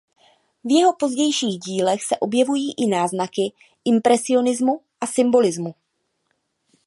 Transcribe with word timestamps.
V 0.63 0.71
jeho 0.71 0.93
pozdějších 0.95 1.59
dílech 1.59 2.03
se 2.03 2.17
objevují 2.17 2.73
i 2.77 2.87
náznaky 2.87 3.51
impresionismu 3.85 4.81
a 5.01 5.07
symbolismu. 5.07 5.75